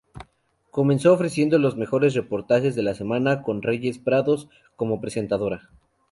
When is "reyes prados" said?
3.61-4.49